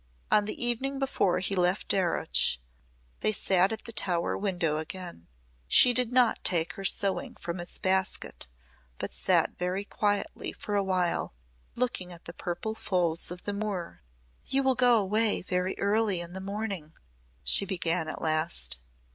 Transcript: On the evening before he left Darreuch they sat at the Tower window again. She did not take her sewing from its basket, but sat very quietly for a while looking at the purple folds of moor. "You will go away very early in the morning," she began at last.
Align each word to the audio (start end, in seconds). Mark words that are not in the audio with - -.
On 0.31 0.45
the 0.45 0.59
evening 0.65 0.97
before 0.97 1.37
he 1.37 1.55
left 1.55 1.87
Darreuch 1.89 2.57
they 3.19 3.31
sat 3.31 3.71
at 3.71 3.83
the 3.85 3.91
Tower 3.91 4.35
window 4.35 4.77
again. 4.79 5.27
She 5.67 5.93
did 5.93 6.11
not 6.11 6.43
take 6.43 6.73
her 6.73 6.83
sewing 6.83 7.35
from 7.35 7.59
its 7.59 7.77
basket, 7.77 8.47
but 8.97 9.13
sat 9.13 9.59
very 9.59 9.85
quietly 9.85 10.53
for 10.53 10.73
a 10.75 10.83
while 10.83 11.35
looking 11.75 12.11
at 12.11 12.25
the 12.25 12.33
purple 12.33 12.73
folds 12.73 13.29
of 13.29 13.45
moor. 13.45 14.01
"You 14.47 14.63
will 14.63 14.73
go 14.73 14.97
away 14.97 15.43
very 15.43 15.75
early 15.77 16.19
in 16.19 16.33
the 16.33 16.41
morning," 16.41 16.93
she 17.43 17.63
began 17.63 18.07
at 18.07 18.23
last. 18.23 18.79